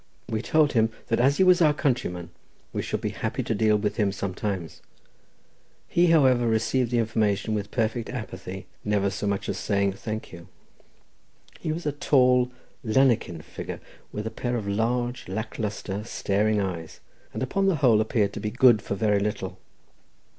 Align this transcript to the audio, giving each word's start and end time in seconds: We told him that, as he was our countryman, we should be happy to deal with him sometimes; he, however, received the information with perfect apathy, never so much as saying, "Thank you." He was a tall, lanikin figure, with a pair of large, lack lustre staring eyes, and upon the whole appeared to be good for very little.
We 0.27 0.41
told 0.41 0.71
him 0.73 0.89
that, 1.09 1.19
as 1.19 1.37
he 1.37 1.43
was 1.43 1.61
our 1.61 1.75
countryman, 1.75 2.31
we 2.73 2.81
should 2.81 3.01
be 3.01 3.09
happy 3.11 3.43
to 3.43 3.53
deal 3.53 3.77
with 3.77 3.97
him 3.97 4.11
sometimes; 4.11 4.81
he, 5.87 6.07
however, 6.07 6.47
received 6.47 6.89
the 6.89 6.97
information 6.97 7.53
with 7.53 7.69
perfect 7.69 8.09
apathy, 8.09 8.65
never 8.83 9.11
so 9.11 9.27
much 9.27 9.47
as 9.47 9.59
saying, 9.59 9.93
"Thank 9.93 10.31
you." 10.33 10.47
He 11.59 11.71
was 11.71 11.85
a 11.85 11.91
tall, 11.91 12.49
lanikin 12.83 13.43
figure, 13.43 13.79
with 14.11 14.25
a 14.25 14.31
pair 14.31 14.55
of 14.55 14.67
large, 14.67 15.27
lack 15.27 15.59
lustre 15.59 16.03
staring 16.03 16.59
eyes, 16.59 16.99
and 17.31 17.43
upon 17.43 17.67
the 17.67 17.75
whole 17.75 18.01
appeared 18.01 18.33
to 18.33 18.39
be 18.39 18.49
good 18.49 18.81
for 18.81 18.95
very 18.95 19.19
little. 19.19 19.59